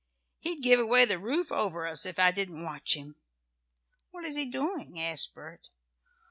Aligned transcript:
"He'd 0.39 0.63
give 0.63 0.79
away 0.79 1.05
the 1.05 1.19
roof 1.19 1.51
over 1.51 1.85
us 1.85 2.07
if 2.07 2.17
I 2.17 2.31
didn't 2.31 2.63
watch 2.63 2.95
him." 2.95 3.17
"What 4.09 4.25
is 4.25 4.35
he 4.35 4.47
doing?" 4.49 4.99
asked 4.99 5.35
Bert. 5.35 5.69